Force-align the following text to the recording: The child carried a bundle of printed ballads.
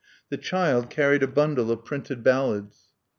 The 0.29 0.37
child 0.37 0.89
carried 0.89 1.21
a 1.21 1.27
bundle 1.27 1.69
of 1.69 1.85
printed 1.85 2.23
ballads. 2.23 2.89